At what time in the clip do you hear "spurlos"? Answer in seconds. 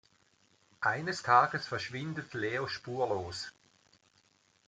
2.67-3.53